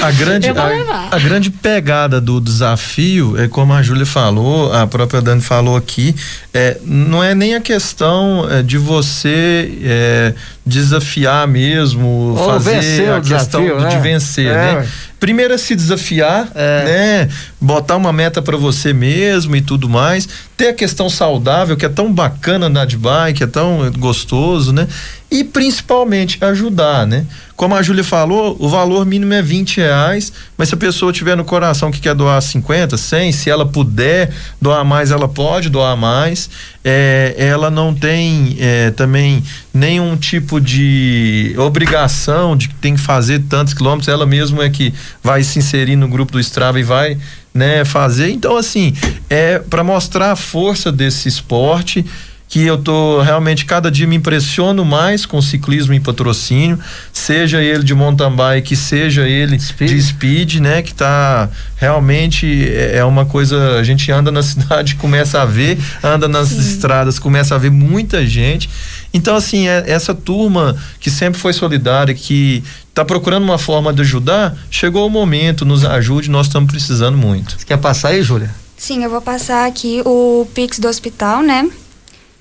a 0.00 0.10
grande 0.12 0.48
a, 0.48 1.08
a, 1.14 1.18
grande 1.18 1.50
pegada 1.50 2.22
do 2.22 2.40
desafio 2.40 3.38
é 3.38 3.46
como 3.46 3.74
a 3.74 3.82
Júlia 3.82 4.06
falou, 4.06 4.72
a 4.72 4.86
própria 4.86 5.20
Dani 5.20 5.42
falou 5.42 5.76
aqui, 5.76 6.16
é, 6.54 6.78
não 6.82 7.22
é 7.22 7.34
nem 7.34 7.54
a 7.54 7.60
questão 7.60 8.50
é, 8.50 8.62
de 8.62 8.78
você 8.78 9.78
é, 9.82 10.34
desafiar 10.64 11.46
mesmo, 11.46 12.34
Ou 12.34 12.46
fazer 12.46 13.10
a 13.10 13.20
questão 13.20 13.60
desafio, 13.60 13.76
de, 13.76 13.84
né? 13.84 13.88
de 13.90 13.98
vencer, 13.98 14.46
é. 14.46 14.54
né? 14.54 14.88
Primeiro 15.24 15.54
é 15.54 15.56
se 15.56 15.74
desafiar, 15.74 16.52
é. 16.54 16.84
né? 16.84 17.28
Botar 17.58 17.96
uma 17.96 18.12
meta 18.12 18.42
para 18.42 18.58
você 18.58 18.92
mesmo 18.92 19.56
e 19.56 19.62
tudo 19.62 19.88
mais. 19.88 20.28
Ter 20.54 20.68
a 20.68 20.74
questão 20.74 21.08
saudável, 21.08 21.78
que 21.78 21.86
é 21.86 21.88
tão 21.88 22.12
bacana 22.12 22.68
na 22.68 22.84
de 22.84 22.98
bike, 22.98 23.42
é 23.42 23.46
tão 23.46 23.90
gostoso, 23.92 24.70
né? 24.70 24.86
E 25.34 25.42
principalmente 25.42 26.38
ajudar, 26.44 27.04
né? 27.08 27.26
Como 27.56 27.74
a 27.74 27.82
Júlia 27.82 28.04
falou, 28.04 28.56
o 28.60 28.68
valor 28.68 29.04
mínimo 29.04 29.34
é 29.34 29.42
20 29.42 29.78
reais, 29.78 30.32
mas 30.56 30.68
se 30.68 30.76
a 30.76 30.78
pessoa 30.78 31.12
tiver 31.12 31.36
no 31.36 31.44
coração 31.44 31.90
que 31.90 32.00
quer 32.00 32.14
doar 32.14 32.40
50, 32.40 32.96
100, 32.96 33.32
se 33.32 33.50
ela 33.50 33.66
puder 33.66 34.30
doar 34.62 34.84
mais, 34.84 35.10
ela 35.10 35.28
pode 35.28 35.68
doar 35.68 35.96
mais. 35.96 36.48
É, 36.84 37.34
ela 37.36 37.68
não 37.68 37.92
tem 37.92 38.56
é, 38.60 38.92
também 38.92 39.42
nenhum 39.72 40.16
tipo 40.16 40.60
de 40.60 41.52
obrigação 41.58 42.56
de 42.56 42.68
que 42.68 42.74
tem 42.76 42.94
que 42.94 43.00
fazer 43.00 43.42
tantos 43.48 43.74
quilômetros, 43.74 44.06
ela 44.06 44.26
mesma 44.26 44.62
é 44.64 44.70
que 44.70 44.94
vai 45.20 45.42
se 45.42 45.58
inserir 45.58 45.96
no 45.96 46.06
grupo 46.06 46.30
do 46.30 46.38
Strava 46.38 46.78
e 46.78 46.84
vai 46.84 47.18
né, 47.52 47.84
fazer. 47.84 48.30
Então, 48.30 48.56
assim, 48.56 48.94
é 49.28 49.58
para 49.58 49.82
mostrar 49.82 50.30
a 50.30 50.36
força 50.36 50.92
desse 50.92 51.28
esporte 51.28 52.06
que 52.54 52.64
eu 52.64 52.78
tô 52.78 53.20
realmente 53.20 53.64
cada 53.64 53.90
dia 53.90 54.06
me 54.06 54.14
impressiono 54.14 54.84
mais 54.84 55.26
com 55.26 55.38
o 55.38 55.42
ciclismo 55.42 55.92
em 55.92 56.00
patrocínio, 56.00 56.78
seja 57.12 57.60
ele 57.60 57.82
de 57.82 57.92
mountain 57.96 58.30
bike, 58.30 58.76
seja 58.76 59.26
ele 59.26 59.58
speed. 59.58 59.90
de 59.90 60.00
speed, 60.00 60.54
né, 60.60 60.80
que 60.80 60.94
tá 60.94 61.50
realmente 61.74 62.46
é, 62.68 62.98
é 62.98 63.04
uma 63.04 63.26
coisa, 63.26 63.80
a 63.80 63.82
gente 63.82 64.08
anda 64.12 64.30
na 64.30 64.40
cidade, 64.46 64.94
começa 64.94 65.42
a 65.42 65.44
ver, 65.44 65.80
anda 66.00 66.28
nas 66.28 66.50
Sim. 66.50 66.60
estradas, 66.60 67.18
começa 67.18 67.56
a 67.56 67.58
ver 67.58 67.72
muita 67.72 68.24
gente. 68.24 68.70
Então 69.12 69.34
assim, 69.34 69.66
é, 69.66 69.82
essa 69.88 70.14
turma 70.14 70.76
que 71.00 71.10
sempre 71.10 71.40
foi 71.40 71.52
solidária, 71.52 72.14
que 72.14 72.62
está 72.88 73.04
procurando 73.04 73.42
uma 73.42 73.58
forma 73.58 73.92
de 73.92 74.02
ajudar, 74.02 74.56
chegou 74.70 75.04
o 75.08 75.10
momento, 75.10 75.64
nos 75.64 75.84
ajude, 75.84 76.30
nós 76.30 76.46
estamos 76.46 76.70
precisando 76.70 77.18
muito. 77.18 77.56
Você 77.58 77.66
quer 77.66 77.78
passar 77.78 78.10
aí, 78.10 78.22
Júlia? 78.22 78.54
Sim, 78.76 79.02
eu 79.02 79.10
vou 79.10 79.20
passar 79.20 79.66
aqui 79.66 80.02
o 80.04 80.46
Pix 80.54 80.78
do 80.78 80.86
hospital, 80.86 81.42
né? 81.42 81.68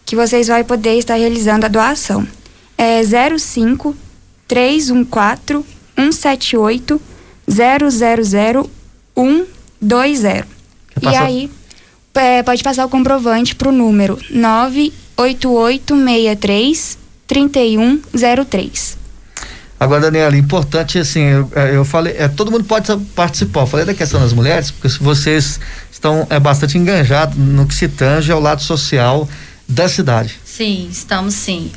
Que 0.06 0.16
vocês 0.16 0.48
vão 0.48 0.64
poder 0.64 0.98
estar 0.98 1.16
realizando 1.16 1.66
a 1.66 1.70
doação. 1.70 2.26
É 2.78 3.02
05 3.04 3.96
314 4.48 5.66
178 5.96 7.02
000 7.48 7.90
120. 7.90 8.70
E 11.02 11.08
aí, 11.08 11.50
é, 12.14 12.44
pode 12.44 12.62
passar 12.64 12.86
o 12.86 12.90
comprovante 12.90 13.56
para 13.56 13.70
o 13.70 13.72
número 13.72 14.20
98863 14.30 17.00
3103. 17.28 19.02
Agora, 19.80 20.02
Daniela, 20.02 20.38
importante 20.38 21.00
assim, 21.00 21.22
eu, 21.22 21.52
é, 21.56 21.76
eu 21.76 21.84
falei, 21.84 22.16
é, 22.18 22.28
todo 22.28 22.52
mundo 22.52 22.64
pode 22.64 22.96
participar. 23.16 23.62
Eu 23.62 23.68
falei 23.68 23.86
da 23.86 23.94
questão 23.94 24.20
das 24.20 24.32
mulheres, 24.32 24.72
porque 24.72 24.88
se 24.88 25.00
vocês 25.00 25.60
estão 25.92 26.26
é, 26.30 26.40
bastante 26.40 26.78
enganjados 26.78 27.36
no 27.38 27.66
que 27.66 27.76
se 27.76 27.90
tange 27.90 28.32
ao 28.32 28.40
lado 28.40 28.62
social 28.62 29.28
da 29.68 29.88
cidade. 29.88 30.40
Sim, 30.44 30.88
estamos 30.92 31.34
sim. 31.34 31.72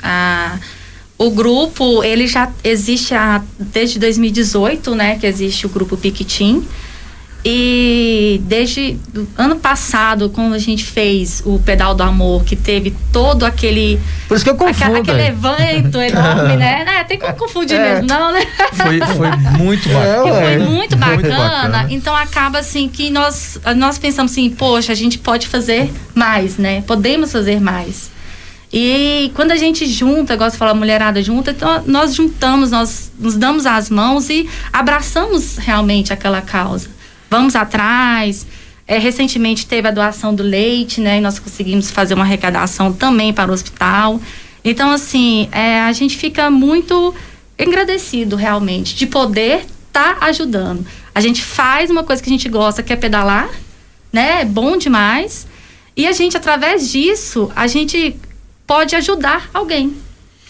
O 1.18 1.30
grupo, 1.30 2.04
ele 2.04 2.26
já 2.26 2.52
existe 2.62 3.14
desde 3.58 3.98
2018, 3.98 4.94
né, 4.94 5.18
que 5.18 5.26
existe 5.26 5.64
o 5.64 5.68
grupo 5.68 5.96
Piquitim. 5.96 6.66
E 7.48 8.40
desde 8.42 8.98
ano 9.38 9.54
passado, 9.54 10.28
quando 10.30 10.54
a 10.54 10.58
gente 10.58 10.84
fez 10.84 11.44
o 11.46 11.60
Pedal 11.60 11.94
do 11.94 12.02
Amor, 12.02 12.42
que 12.42 12.56
teve 12.56 12.92
todo 13.12 13.46
aquele. 13.46 14.00
Por 14.26 14.34
isso 14.34 14.42
que 14.42 14.50
eu 14.50 14.56
confundo. 14.56 14.96
Aquele, 14.96 15.22
aquele 15.22 15.28
evento 15.28 15.98
enorme, 16.02 16.56
né? 16.56 16.84
É, 16.88 17.04
tem 17.04 17.16
como 17.16 17.36
confundir 17.36 17.78
é. 17.78 17.92
mesmo, 17.94 18.08
não, 18.08 18.32
né? 18.32 18.44
Foi, 18.72 18.98
foi 18.98 19.30
muito 19.62 19.88
bacana. 19.88 20.28
É, 20.28 20.58
foi 20.58 20.58
muito 20.58 20.96
bacana. 20.96 21.14
muito 21.14 21.28
bacana. 21.30 21.86
Então 21.88 22.16
acaba 22.16 22.58
assim 22.58 22.88
que 22.88 23.10
nós, 23.10 23.60
nós 23.76 23.96
pensamos 23.96 24.32
assim, 24.32 24.50
poxa, 24.50 24.90
a 24.90 24.96
gente 24.96 25.16
pode 25.16 25.46
fazer 25.46 25.88
mais, 26.16 26.56
né? 26.56 26.82
Podemos 26.84 27.30
fazer 27.30 27.60
mais. 27.60 28.10
E 28.72 29.30
quando 29.36 29.52
a 29.52 29.56
gente 29.56 29.86
junta, 29.86 30.34
gosta 30.34 30.50
de 30.50 30.58
falar 30.58 30.74
mulherada 30.74 31.22
junta, 31.22 31.52
então 31.52 31.84
nós 31.86 32.12
juntamos, 32.12 32.72
nós 32.72 33.12
nos 33.16 33.36
damos 33.36 33.66
as 33.66 33.88
mãos 33.88 34.28
e 34.30 34.48
abraçamos 34.72 35.58
realmente 35.58 36.12
aquela 36.12 36.42
causa 36.42 36.95
vamos 37.30 37.56
atrás. 37.56 38.47
É, 38.88 38.99
recentemente 38.99 39.66
teve 39.66 39.88
a 39.88 39.90
doação 39.90 40.35
do 40.35 40.42
leite, 40.42 41.00
né? 41.00 41.18
E 41.18 41.21
nós 41.21 41.38
conseguimos 41.38 41.90
fazer 41.90 42.14
uma 42.14 42.25
arrecadação 42.25 42.92
também 42.92 43.33
para 43.33 43.50
o 43.50 43.54
hospital. 43.54 44.21
Então, 44.64 44.90
assim, 44.90 45.49
é, 45.52 45.80
a 45.80 45.92
gente 45.92 46.16
fica 46.16 46.50
muito 46.50 47.14
agradecido 47.59 48.37
realmente 48.37 48.95
de 48.95 49.06
poder 49.06 49.66
estar 49.87 50.16
tá 50.16 50.26
ajudando. 50.26 50.87
A 51.14 51.21
gente 51.21 51.42
faz 51.42 51.90
uma 51.90 52.04
coisa 52.04 52.23
que 52.23 52.28
a 52.28 52.33
gente 52.33 52.49
gosta, 52.49 52.83
que 52.83 52.92
é 52.92 52.97
pedalar, 52.97 53.49
né? 54.12 54.42
É 54.42 54.45
bom 54.45 54.76
demais. 54.76 55.47
E 55.97 56.06
a 56.06 56.12
gente, 56.12 56.37
através 56.37 56.90
disso, 56.90 57.50
a 57.56 57.66
gente 57.66 58.16
pode 58.66 58.95
ajudar 58.95 59.49
alguém, 59.54 59.97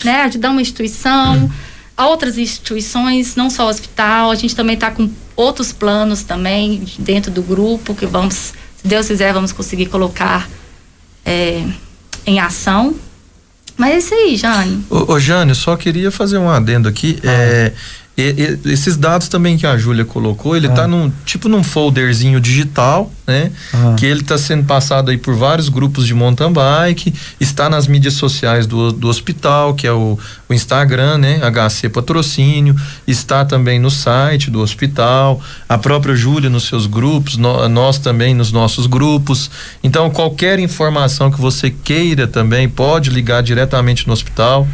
né? 0.04 0.23
Ajudar 0.23 0.50
uma 0.50 0.61
instituição, 0.61 1.50
outras 1.97 2.37
instituições, 2.37 3.37
não 3.37 3.49
só 3.49 3.66
o 3.66 3.68
hospital. 3.68 4.30
A 4.30 4.35
gente 4.35 4.56
também 4.56 4.75
está 4.75 4.90
com 4.90 5.09
outros 5.36 5.72
planos 5.72 6.22
também 6.22 6.84
dentro 6.98 7.30
do 7.30 7.42
grupo 7.42 7.94
que 7.94 8.06
vamos, 8.06 8.54
se 8.76 8.86
Deus 8.86 9.06
quiser, 9.06 9.32
vamos 9.32 9.52
conseguir 9.52 9.86
colocar 9.86 10.48
é, 11.24 11.64
em 12.26 12.40
ação. 12.40 12.94
Mas 13.76 13.94
é 13.94 13.98
isso 13.98 14.14
aí, 14.14 14.36
Jane. 14.36 14.84
Ô, 14.88 15.12
ô 15.12 15.20
Jane, 15.20 15.54
só 15.54 15.76
queria 15.76 16.10
fazer 16.10 16.38
um 16.38 16.48
adendo 16.48 16.88
aqui. 16.88 17.18
Ah. 17.22 17.30
É, 17.30 17.72
e, 18.16 18.58
e, 18.64 18.73
esses 18.73 18.96
dados 18.96 19.28
também 19.28 19.58
que 19.58 19.66
a 19.66 19.76
Júlia 19.76 20.04
colocou, 20.04 20.56
ele 20.56 20.68
está 20.68 20.85
ah. 20.85 20.88
num 20.88 21.12
tipo 21.26 21.50
num 21.50 21.62
folderzinho 21.62 22.40
digital, 22.40 23.12
né? 23.26 23.52
Ah. 23.75 23.94
Que 23.99 24.06
ele 24.06 24.23
está 24.23 24.38
sendo 24.38 24.64
passado 24.64 25.11
aí 25.11 25.18
por 25.18 25.35
vários 25.35 25.68
grupos 25.68 26.06
de 26.06 26.14
mountain 26.14 26.50
bike, 26.50 27.12
está 27.38 27.68
nas 27.68 27.87
mídias 27.87 28.14
sociais 28.14 28.66
do, 28.66 28.90
do 28.90 29.08
hospital, 29.08 29.75
que 29.75 29.87
é 29.87 29.92
o, 29.92 30.18
o 30.49 30.54
Instagram, 30.54 31.18
né? 31.18 31.40
HC 31.42 31.90
Patrocínio, 31.90 32.75
está 33.06 33.44
também 33.44 33.78
no 33.78 33.90
site 33.90 34.50
do 34.50 34.61
hospital, 34.61 35.38
a 35.68 35.76
própria 35.76 36.16
Júlia 36.16 36.49
nos 36.49 36.64
seus 36.64 36.87
grupos, 36.87 37.37
no, 37.37 37.68
nós 37.68 37.99
também 37.99 38.32
nos 38.32 38.50
nossos 38.50 38.87
grupos. 38.87 39.50
Então, 39.85 40.08
qualquer 40.08 40.58
informação 40.58 41.30
que 41.30 41.40
você 41.40 41.70
queira 41.70 42.26
também 42.26 42.66
pode 42.66 43.11
ligar 43.11 43.42
diretamente 43.42 44.06
no 44.06 44.14
hospital 44.14 44.66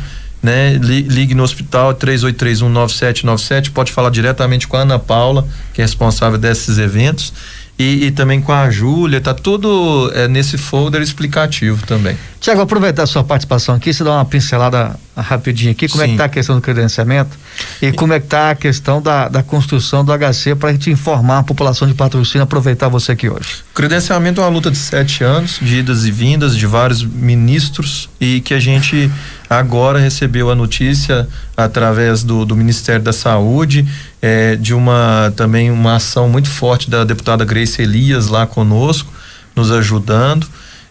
né? 0.42 0.74
Ligue 0.74 1.34
no 1.34 1.42
hospital 1.42 1.94
38319797, 1.94 3.70
pode 3.70 3.92
falar 3.92 4.10
diretamente 4.10 4.66
com 4.66 4.76
a 4.76 4.80
Ana 4.80 4.98
Paula, 4.98 5.46
que 5.72 5.80
é 5.80 5.84
responsável 5.84 6.38
desses 6.38 6.78
eventos. 6.78 7.32
E, 7.78 8.06
e, 8.06 8.10
também 8.10 8.40
com 8.40 8.52
a 8.52 8.70
Júlia, 8.70 9.20
tá 9.20 9.32
tudo 9.32 10.12
é, 10.14 10.28
nesse 10.28 10.58
folder 10.58 11.00
explicativo 11.00 11.84
também. 11.86 12.16
Tiago, 12.38 12.60
aproveitar 12.60 13.04
a 13.04 13.06
sua 13.06 13.24
participação 13.24 13.74
aqui, 13.74 13.92
você 13.92 14.04
dá 14.04 14.12
uma 14.12 14.24
pincelada 14.24 14.94
rapidinho 15.16 15.72
aqui, 15.72 15.88
como 15.88 16.02
Sim. 16.02 16.10
é 16.10 16.12
que 16.12 16.18
tá 16.18 16.26
a 16.26 16.28
questão 16.28 16.54
do 16.54 16.60
credenciamento 16.60 17.36
e 17.80 17.92
como 17.92 18.12
é 18.12 18.20
que 18.20 18.26
tá 18.26 18.50
a 18.50 18.54
questão 18.54 19.02
da, 19.02 19.28
da 19.28 19.42
construção 19.42 20.04
do 20.04 20.12
HC 20.12 20.54
para 20.54 20.70
a 20.70 20.72
gente 20.72 20.90
informar 20.90 21.38
a 21.38 21.42
população 21.42 21.88
de 21.88 21.94
patrocínio, 21.94 22.44
aproveitar 22.44 22.88
você 22.88 23.12
aqui 23.12 23.28
hoje. 23.28 23.64
Credenciamento 23.74 24.40
é 24.40 24.44
uma 24.44 24.50
luta 24.50 24.70
de 24.70 24.78
sete 24.78 25.24
anos, 25.24 25.58
de 25.60 25.78
idas 25.78 26.04
e 26.04 26.10
vindas 26.10 26.56
de 26.56 26.66
vários 26.66 27.02
ministros 27.02 28.08
e 28.20 28.40
que 28.40 28.54
a 28.54 28.60
gente 28.60 29.10
agora 29.48 29.98
recebeu 29.98 30.50
a 30.50 30.54
notícia 30.54 31.28
através 31.56 32.22
do, 32.22 32.44
do 32.44 32.56
Ministério 32.56 33.02
da 33.02 33.12
Saúde 33.12 33.86
é, 34.20 34.56
de 34.56 34.72
uma 34.72 35.32
também 35.36 35.70
uma 35.70 35.96
ação 35.96 36.28
muito 36.28 36.48
forte 36.48 36.88
da 36.88 37.04
deputada 37.04 37.44
Grace 37.44 37.82
Elias 37.82 38.28
lá 38.28 38.46
conosco, 38.46 39.12
nos 39.56 39.70
ajudando 39.70 40.46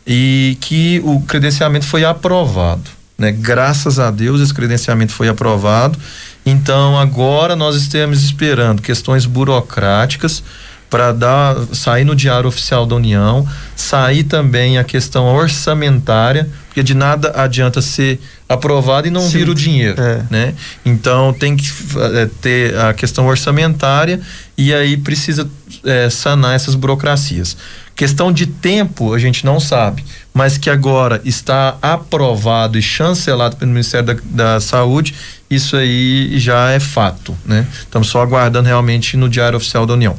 e 0.06 0.58
que 0.60 1.02
o 1.04 1.22
credenciamento 1.22 1.86
foi 1.86 2.04
aprovado. 2.04 2.84
Né? 3.18 3.32
Graças 3.32 4.00
a 4.00 4.10
Deus 4.12 4.42
esse 4.42 4.54
credenciamento 4.54 5.14
foi 5.14 5.30
aprovado. 5.30 5.98
Então 6.46 6.98
agora 6.98 7.56
nós 7.56 7.76
estamos 7.76 8.24
esperando 8.24 8.82
questões 8.82 9.26
burocráticas 9.26 10.44
para 10.92 11.14
dar 11.14 11.56
sair 11.72 12.04
no 12.04 12.14
diário 12.14 12.50
oficial 12.50 12.86
da 12.86 12.96
União, 12.96 13.48
sair 13.78 14.26
também 14.26 14.78
a 14.78 14.84
questão 14.84 15.26
orçamentária, 15.34 16.50
porque 16.68 16.84
de 16.84 16.94
nada 16.94 17.32
adianta 17.34 17.82
ser 17.82 18.20
aprovado 18.48 19.08
e 19.08 19.10
não 19.10 19.22
Sim. 19.22 19.38
vir 19.38 19.50
o 19.50 19.56
dinheiro, 19.56 20.02
é. 20.02 20.26
né? 20.30 20.54
Então 20.86 21.32
tem 21.32 21.56
que 21.56 21.72
é, 22.14 22.30
ter 22.42 22.78
a 22.78 22.94
questão 22.94 23.26
orçamentária 23.26 24.20
e 24.58 24.74
aí 24.74 24.98
precisa 24.98 25.50
é, 25.84 26.10
sanar 26.10 26.56
essas 26.56 26.76
burocracias. 26.76 27.58
Questão 27.96 28.32
de 28.32 28.48
tempo 28.48 29.14
a 29.14 29.20
gente 29.20 29.46
não 29.46 29.60
sabe, 29.60 30.04
mas 30.34 30.58
que 30.58 30.70
agora 30.70 31.22
está 31.24 31.78
aprovado 31.82 32.78
e 32.78 32.82
chancelado 32.82 33.58
pelo 33.58 33.72
Ministério 33.72 34.08
da, 34.08 34.54
da 34.54 34.60
Saúde, 34.60 35.14
isso 35.50 35.76
aí 35.76 36.40
já 36.40 36.72
é 36.72 36.80
fato, 36.80 37.38
né? 37.46 37.68
Estamos 37.80 38.08
só 38.08 38.22
aguardando 38.22 38.68
realmente 38.68 39.18
no 39.18 39.30
Diário 39.30 39.58
Oficial 39.58 39.86
da 39.86 39.94
União. 39.94 40.18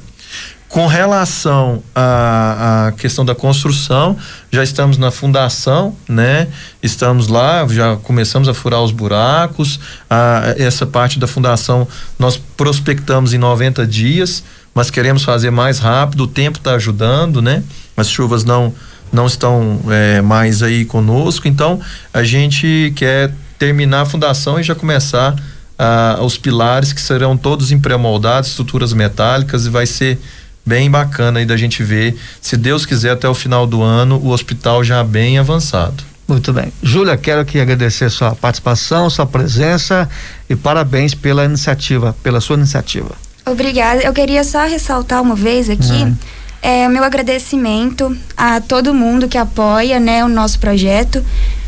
Com 0.73 0.87
relação 0.87 1.83
à, 1.95 2.87
à, 2.87 2.93
questão 2.93 3.27
da 3.27 3.35
construção, 3.35 4.17
já 4.51 4.63
estamos 4.65 4.97
na 4.97 5.11
fundação, 5.11 5.95
né? 6.09 6.49
Estamos 6.83 7.29
lá, 7.29 7.67
já 7.69 7.97
começamos 7.97 8.49
a 8.49 8.55
furar 8.55 8.81
os 8.81 8.91
buracos. 8.91 9.79
A, 10.09 10.55
essa 10.57 10.87
parte 10.87 11.19
da 11.19 11.27
fundação 11.27 11.87
nós 12.19 12.39
prospectamos 12.39 13.35
em 13.35 13.39
90 13.39 13.87
dias 13.87 14.43
mas 14.75 14.91
queremos 14.91 15.23
fazer 15.23 15.51
mais 15.51 15.79
rápido. 15.79 16.25
O 16.25 16.27
tempo 16.27 16.59
está 16.59 16.75
ajudando, 16.75 17.43
né? 17.43 17.63
As 17.97 18.09
chuvas 18.09 18.45
não 18.45 18.73
não 19.13 19.27
estão 19.27 19.79
é, 19.91 20.23
mais 20.23 20.63
aí 20.63 20.87
conosco, 20.87 21.47
então 21.47 21.79
a 22.15 22.23
gente 22.23 22.95
quer 22.97 23.31
terminar 23.59 24.01
a 24.01 24.07
fundação 24.07 24.59
e 24.59 24.63
já 24.63 24.75
começar 24.75 25.37
ah, 25.79 26.19
os 26.23 26.39
pilares 26.39 26.95
que 26.95 27.01
serão 27.01 27.37
todos 27.37 27.71
em 27.73 27.79
pré-moldados, 27.79 28.49
estruturas 28.49 28.95
metálicas 28.95 29.67
e 29.67 29.69
vai 29.69 29.85
ser 29.85 30.19
bem 30.65 30.91
bacana 30.91 31.41
aí 31.41 31.45
da 31.45 31.57
gente 31.57 31.83
ver, 31.83 32.17
se 32.41 32.57
Deus 32.57 32.87
quiser 32.87 33.11
até 33.11 33.29
o 33.29 33.35
final 33.35 33.67
do 33.67 33.83
ano, 33.83 34.17
o 34.17 34.31
hospital 34.31 34.83
já 34.83 35.03
bem 35.05 35.39
avançado. 35.39 36.03
Muito 36.27 36.53
bem. 36.53 36.73
Júlia, 36.83 37.17
quero 37.17 37.41
aqui 37.41 37.61
agradecer 37.61 38.09
sua 38.09 38.35
participação, 38.35 39.11
sua 39.11 39.27
presença 39.27 40.09
e 40.49 40.57
parabéns 40.57 41.15
pela 41.15 41.45
iniciativa, 41.45 42.17
pela 42.23 42.41
sua 42.41 42.57
iniciativa. 42.57 43.15
Obrigada. 43.45 44.03
Eu 44.03 44.13
queria 44.13 44.45
só 44.45 44.65
ressaltar 44.67 45.21
uma 45.21 45.35
vez 45.35 45.69
aqui 45.69 46.05
hum. 46.05 46.17
é, 46.61 46.89
meu 46.89 47.03
agradecimento 47.03 48.17
a 48.37 48.61
todo 48.61 48.95
mundo 48.95 49.29
que 49.29 49.37
apoia 49.37 49.99
né, 49.99 50.25
o 50.25 50.29
nosso 50.29 50.59
projeto, 50.59 51.25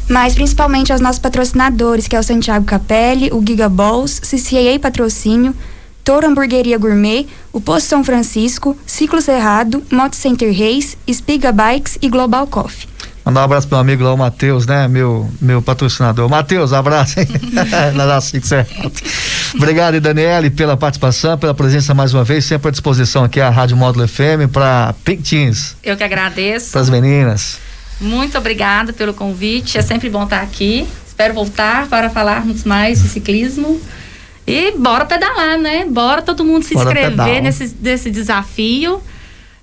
mas 0.08 0.34
principalmente 0.34 0.92
aos 0.92 1.00
nossos 1.00 1.18
patrocinadores, 1.18 2.06
que 2.06 2.14
é 2.14 2.20
o 2.20 2.22
Santiago 2.22 2.64
Capelli, 2.64 3.30
o 3.32 3.42
Giga 3.44 3.68
Balls, 3.68 4.20
CCAA 4.20 4.78
Patrocínio, 4.80 5.54
Toro 6.04 6.26
Hamburgueria 6.26 6.78
Gourmet, 6.78 7.26
o 7.52 7.60
Posto 7.60 7.88
São 7.88 8.04
Francisco, 8.04 8.76
Ciclo 8.86 9.20
Cerrado, 9.20 9.82
Moto 9.90 10.14
Center 10.14 10.52
Reis, 10.52 10.96
Spiga 11.10 11.50
Bikes 11.50 11.98
e 12.02 12.08
Global 12.08 12.46
Coffee. 12.46 12.93
Mandar 13.24 13.40
um 13.40 13.44
abraço 13.44 13.66
pro 13.66 13.76
meu 13.76 13.80
amigo 13.80 14.04
lá, 14.04 14.12
o 14.12 14.18
Matheus, 14.18 14.66
né? 14.66 14.86
Meu, 14.86 15.30
meu 15.40 15.62
patrocinador. 15.62 16.28
Matheus, 16.28 16.74
abraço, 16.74 17.20
hein? 17.20 17.26
Obrigado, 19.54 19.98
Daniele, 19.98 20.50
pela 20.50 20.76
participação, 20.76 21.38
pela 21.38 21.54
presença 21.54 21.94
mais 21.94 22.12
uma 22.12 22.22
vez, 22.22 22.44
sempre 22.44 22.68
à 22.68 22.70
disposição 22.70 23.24
aqui 23.24 23.40
a 23.40 23.48
Rádio 23.48 23.78
Módulo 23.78 24.06
FM 24.06 24.52
para 24.52 24.94
Pink 25.04 25.22
Teens. 25.22 25.74
Eu 25.82 25.96
que 25.96 26.04
agradeço. 26.04 26.72
Para 26.72 26.82
as 26.82 26.90
meninas. 26.90 27.58
Muito 27.98 28.36
obrigada 28.36 28.92
pelo 28.92 29.14
convite, 29.14 29.78
é 29.78 29.82
sempre 29.82 30.10
bom 30.10 30.24
estar 30.24 30.42
aqui. 30.42 30.86
Espero 31.06 31.32
voltar 31.32 31.86
para 31.86 32.10
falarmos 32.10 32.64
mais 32.64 33.02
de 33.02 33.08
ciclismo. 33.08 33.80
E 34.46 34.72
bora 34.72 35.06
pedalar, 35.06 35.56
né? 35.56 35.86
Bora 35.86 36.20
todo 36.20 36.44
mundo 36.44 36.64
se 36.64 36.74
bora 36.74 36.90
inscrever 36.90 37.40
nesse, 37.40 37.74
nesse 37.80 38.10
desafio. 38.10 39.00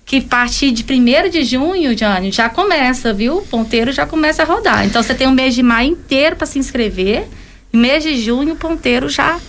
Que 0.06 0.18
a 0.18 0.22
partir 0.22 0.72
de 0.72 0.84
1 0.84 1.30
de 1.30 1.44
junho, 1.44 1.96
Johnny, 1.96 2.32
já 2.32 2.50
começa, 2.50 3.14
viu? 3.14 3.38
O 3.38 3.46
ponteiro 3.46 3.92
já 3.92 4.06
começa 4.06 4.44
a 4.44 4.46
rodar. 4.46 4.86
Então 4.86 5.02
você 5.02 5.14
tem 5.14 5.28
um 5.28 5.32
mês 5.32 5.56
de 5.56 5.64
maio 5.64 5.92
inteiro 5.92 6.36
para 6.36 6.48
se 6.48 6.60
inscrever. 6.60 7.28
Mês 7.72 8.04
de 8.04 8.18
junho, 8.22 8.54
o 8.54 8.58
ponteiro 8.58 9.08
já 9.08 9.40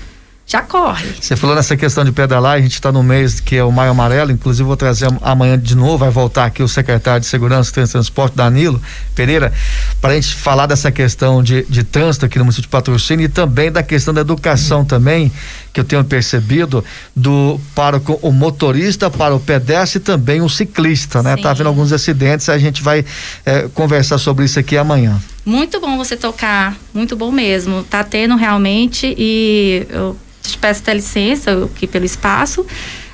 já 0.52 0.60
corre. 0.60 1.06
Você 1.18 1.34
falou 1.34 1.56
nessa 1.56 1.74
questão 1.78 2.04
de 2.04 2.12
pedalar, 2.12 2.56
a 2.56 2.60
gente 2.60 2.74
está 2.74 2.92
no 2.92 3.02
mês 3.02 3.40
que 3.40 3.56
é 3.56 3.64
o 3.64 3.72
Maio 3.72 3.92
Amarelo, 3.92 4.30
inclusive 4.30 4.66
vou 4.66 4.76
trazer 4.76 5.08
amanhã 5.22 5.58
de 5.58 5.74
novo, 5.74 5.98
vai 5.98 6.10
voltar 6.10 6.44
aqui 6.44 6.62
o 6.62 6.68
secretário 6.68 7.20
de 7.22 7.26
Segurança 7.26 7.70
e 7.80 7.86
Transporte, 7.86 8.36
Danilo 8.36 8.80
Pereira, 9.14 9.50
para 9.98 10.12
a 10.12 10.14
gente 10.14 10.34
falar 10.34 10.66
dessa 10.66 10.92
questão 10.92 11.42
de, 11.42 11.64
de 11.70 11.82
trânsito 11.82 12.26
aqui 12.26 12.38
no 12.38 12.44
município 12.44 12.66
de 12.66 12.68
Patrocínio 12.68 13.24
e 13.24 13.28
também 13.30 13.72
da 13.72 13.82
questão 13.82 14.12
da 14.12 14.20
educação 14.20 14.80
uhum. 14.80 14.84
também, 14.84 15.32
que 15.72 15.80
eu 15.80 15.84
tenho 15.84 16.04
percebido, 16.04 16.84
do 17.16 17.58
para 17.74 17.96
o, 17.96 18.18
o, 18.20 18.30
motorista, 18.30 19.08
para 19.08 19.34
o 19.34 19.40
pedestre 19.40 20.00
e 20.00 20.02
também 20.02 20.42
o 20.42 20.50
ciclista, 20.50 21.22
né? 21.22 21.34
Sim. 21.34 21.42
Tá 21.42 21.54
vendo 21.54 21.68
alguns 21.68 21.92
acidentes, 21.92 22.50
a 22.50 22.58
gente 22.58 22.82
vai 22.82 23.06
é, 23.46 23.68
conversar 23.72 24.18
sobre 24.18 24.44
isso 24.44 24.58
aqui 24.58 24.76
amanhã. 24.76 25.18
Muito 25.46 25.80
bom 25.80 25.96
você 25.96 26.14
tocar, 26.14 26.76
muito 26.92 27.16
bom 27.16 27.32
mesmo. 27.32 27.82
Tá 27.84 28.04
tendo 28.04 28.36
realmente 28.36 29.14
e 29.16 29.86
eu 29.88 30.14
te 30.50 30.58
peço 30.58 30.80
até 30.80 30.94
licença 30.94 31.64
aqui 31.64 31.86
pelo 31.86 32.04
espaço. 32.04 32.66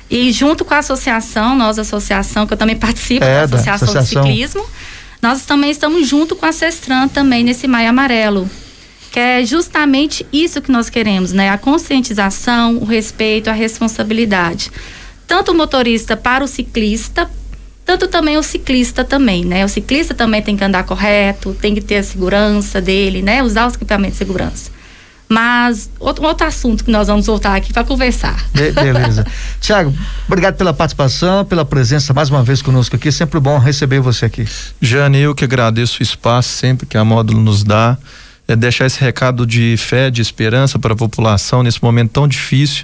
E 0.09 0.31
junto 0.31 0.65
com 0.65 0.73
a 0.73 0.79
associação, 0.79 1.55
nós, 1.55 1.77
associação, 1.77 2.47
que 2.47 2.53
eu 2.53 2.57
também 2.57 2.75
participo 2.75 3.23
é, 3.23 3.45
da, 3.45 3.55
associação 3.55 3.93
da 3.93 3.99
Associação 3.99 4.21
do 4.23 4.27
Ciclismo, 4.27 4.65
nós 5.21 5.45
também 5.45 5.69
estamos 5.69 6.07
junto 6.07 6.35
com 6.35 6.45
a 6.45 6.51
Sestran 6.51 7.07
também 7.07 7.43
nesse 7.43 7.67
Maio 7.67 7.89
Amarelo. 7.89 8.49
Que 9.11 9.19
é 9.19 9.45
justamente 9.45 10.25
isso 10.31 10.61
que 10.61 10.71
nós 10.71 10.89
queremos, 10.89 11.31
né? 11.31 11.49
A 11.49 11.57
conscientização, 11.57 12.77
o 12.77 12.85
respeito, 12.85 13.49
a 13.49 13.53
responsabilidade. 13.53 14.71
Tanto 15.27 15.51
o 15.51 15.55
motorista 15.55 16.15
para 16.15 16.43
o 16.43 16.47
ciclista, 16.47 17.29
tanto 17.85 18.07
também 18.07 18.37
o 18.37 18.43
ciclista 18.43 19.03
também, 19.03 19.43
né? 19.43 19.65
O 19.65 19.69
ciclista 19.69 20.13
também 20.13 20.41
tem 20.43 20.55
que 20.55 20.63
andar 20.63 20.83
correto, 20.83 21.55
tem 21.59 21.73
que 21.73 21.81
ter 21.81 21.97
a 21.97 22.03
segurança 22.03 22.79
dele, 22.79 23.23
né? 23.23 23.41
Usar 23.41 23.67
os 23.67 23.73
equipamentos 23.73 24.13
de 24.13 24.19
segurança. 24.19 24.71
Mas 25.29 25.91
outro, 25.99 26.25
outro 26.25 26.47
assunto 26.47 26.83
que 26.83 26.89
nós 26.89 27.07
vamos 27.07 27.27
voltar 27.27 27.55
aqui 27.55 27.71
para 27.71 27.83
conversar. 27.83 28.43
Be 28.51 28.71
beleza. 28.71 29.23
Tiago, 29.61 29.93
obrigado 30.27 30.55
pela 30.55 30.73
participação, 30.73 31.45
pela 31.45 31.63
presença 31.63 32.11
mais 32.15 32.31
uma 32.31 32.43
vez 32.43 32.63
conosco 32.63 32.95
aqui. 32.95 33.11
Sempre 33.11 33.39
bom 33.39 33.59
receber 33.59 33.99
você 33.99 34.25
aqui. 34.25 34.47
Jane, 34.81 35.19
eu 35.19 35.35
que 35.35 35.43
agradeço 35.43 35.99
o 35.99 36.03
espaço 36.03 36.49
sempre 36.49 36.87
que 36.87 36.97
a 36.97 37.05
Módulo 37.05 37.39
nos 37.39 37.63
dá. 37.63 37.95
É 38.47 38.55
deixar 38.55 38.87
esse 38.87 38.99
recado 38.99 39.45
de 39.45 39.75
fé, 39.77 40.09
de 40.09 40.23
esperança 40.23 40.79
para 40.79 40.93
a 40.93 40.97
população 40.97 41.61
nesse 41.61 41.83
momento 41.83 42.09
tão 42.09 42.27
difícil 42.27 42.83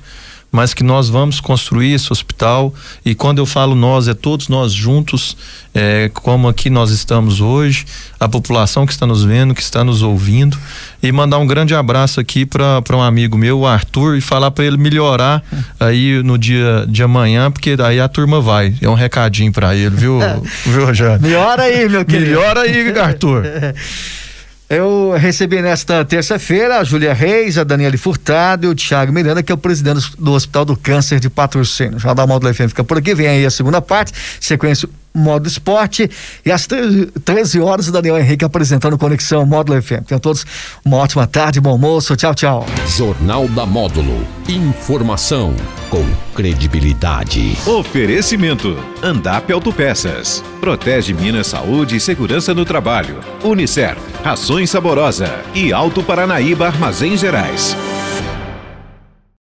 mas 0.56 0.74
que 0.74 0.84
nós 0.84 1.10
vamos 1.10 1.42
construir 1.42 1.94
esse 1.94 2.12
hospital. 2.12 2.74
E 3.06 3.14
quando 3.14 3.40
eu 3.40 3.46
falo 3.46 3.76
nós 3.76 4.08
é 4.08 4.14
todos 4.14 4.48
nós 4.48 4.72
juntos 4.72 5.36
é, 5.74 6.10
como 6.14 6.48
aqui 6.48 6.70
nós 6.70 6.92
estamos 6.92 7.42
hoje 7.42 7.86
a 8.18 8.30
população 8.30 8.86
que 8.86 8.94
está 8.94 9.06
nos 9.06 9.26
vendo 9.26 9.54
que 9.54 9.62
está 9.62 9.84
nos 9.84 10.02
ouvindo. 10.02 10.58
E 11.04 11.12
mandar 11.12 11.38
um 11.40 11.46
grande 11.46 11.76
abraço 11.76 12.22
aqui 12.22 12.46
para 12.46 12.82
um 12.94 13.02
amigo 13.02 13.38
meu 13.38 13.60
o 13.60 13.68
Arthur 13.68 14.16
e 14.16 14.22
falar 14.22 14.50
para 14.50 14.64
ele 14.64 14.78
melhorar 14.78 15.44
aí 15.78 16.24
no 16.24 16.38
dia 16.38 16.86
de 16.88 17.04
amanhã 17.04 17.52
porque 17.52 17.76
daí 17.76 18.00
a 18.00 18.08
turma 18.08 18.40
vai. 18.40 18.74
É 18.82 18.88
um 18.88 18.94
recadinho 18.96 19.52
para 19.52 19.76
ele 19.76 19.96
viu? 19.96 20.20
Viu 20.66 20.94
Jane? 20.94 21.22
melhora 21.22 21.64
aí 21.64 21.90
meu 21.90 22.06
querido. 22.06 22.32
Melhora 22.32 22.62
aí 22.62 22.98
Arthur. 22.98 23.44
Eu 24.68 24.95
recebi 25.18 25.62
nesta 25.62 26.04
terça-feira 26.06 26.80
a 26.80 26.84
Júlia 26.84 27.14
Reis, 27.14 27.58
a 27.58 27.64
Daniele 27.64 27.98
Furtado 27.98 28.68
e 28.68 28.70
o 28.70 28.76
Thiago 28.76 29.12
Miranda, 29.12 29.42
que 29.42 29.52
é 29.52 29.56
o 29.56 29.58
presidente 29.58 30.12
do 30.18 30.34
Hospital 30.34 30.66
do 30.66 30.78
Câncer 30.78 31.20
de 31.20 31.30
Patrocínio. 31.30 32.00
Já 32.00 32.14
da 32.14 32.26
Módulo 32.26 32.54
FM 32.54 32.68
fica 32.70 32.84
por 32.84 32.98
aqui, 32.98 33.14
vem 33.14 33.28
aí 33.28 33.46
a 33.46 33.52
segunda 33.52 33.82
parte, 33.82 34.14
sequência 34.40 34.88
Modo 35.16 35.48
Esporte 35.48 36.10
e 36.46 36.52
às 36.52 36.68
13 36.68 37.60
horas 37.62 37.88
o 37.88 37.92
Daniel 37.92 38.18
Henrique 38.20 38.44
apresentando 38.44 38.98
Conexão 38.98 39.46
Módulo 39.46 39.82
FM. 39.82 40.06
Tenham 40.06 40.20
todos 40.20 40.46
uma 40.84 40.98
ótima 40.98 41.26
tarde, 41.26 41.62
bom 41.62 41.72
almoço, 41.72 42.16
tchau, 42.16 42.36
tchau. 42.36 42.66
Jornal 42.88 43.48
da 43.48 43.66
Módulo. 43.66 44.28
Informação 44.48 45.56
com 45.90 46.06
credibilidade. 46.36 47.58
Oferecimento. 47.66 48.78
Andap 49.02 49.52
Autopeças. 49.52 50.44
Protege 50.60 51.14
Minas 51.14 51.48
Saúde 51.48 51.96
e 51.96 52.00
Segurança 52.00 52.54
no 52.54 52.66
Trabalho. 52.66 53.20
Unicer. 53.44 53.98
Rações 54.24 54.70
Saborosa. 54.70 55.40
E 55.54 55.72
Alto 55.72 56.04
Paranaíba 56.04 56.68
Armazéns 56.68 57.20
Gerais. 57.20 57.76